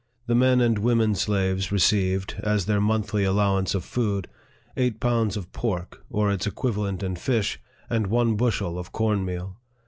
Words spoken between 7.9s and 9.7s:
one bushel of corn meal.